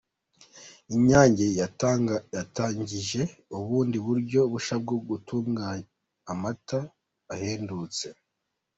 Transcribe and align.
Inyange 0.95 1.45
yatangije 2.39 3.21
ubundi 3.57 3.97
buryo 4.07 4.39
bushya 4.51 4.75
bwo 4.83 4.97
gutanga 5.07 5.65
amata 6.31 6.79
ahendutse 7.33 8.05